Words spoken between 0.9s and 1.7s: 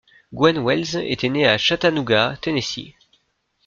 était née à